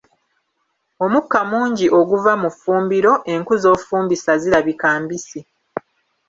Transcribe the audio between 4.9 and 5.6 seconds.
mbisi.